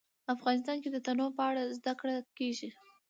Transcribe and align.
افغانستان 0.35 0.77
کې 0.83 0.89
د 0.91 0.97
تنوع 1.05 1.29
په 1.37 1.43
اړه 1.49 1.61
زده 1.77 1.93
کړه 1.99 2.15
کېږي. 2.37 2.69